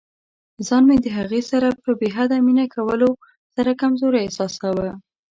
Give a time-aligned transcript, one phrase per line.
[0.67, 3.09] ځان مې د هغې سره په بې حده مینه کولو
[3.55, 4.91] سره کمزوری احساساوه.